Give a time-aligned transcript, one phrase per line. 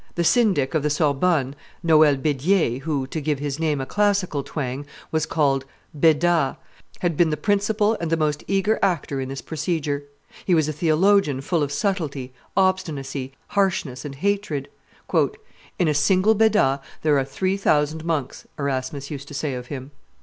[0.15, 4.83] The Syndic of the Sorbonne, Noel Bedier, who, to give his name a classical twang,
[5.11, 6.57] was called Beda,
[7.01, 10.05] had been the principal and the most eager actor in this procedure;
[10.43, 14.69] he was a theologian full of subtlety, obstinacy, harshness, and hatred.
[15.77, 19.91] "In a single Beda there are three thousand monks," Erasmus used to say of him.